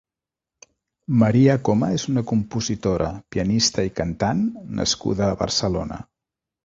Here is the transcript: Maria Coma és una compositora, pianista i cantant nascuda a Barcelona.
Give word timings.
Maria 1.23 1.57
Coma 1.67 1.89
és 1.97 2.05
una 2.13 2.23
compositora, 2.31 3.09
pianista 3.35 3.87
i 3.91 3.93
cantant 4.01 4.43
nascuda 4.81 5.29
a 5.29 5.41
Barcelona. 5.43 6.01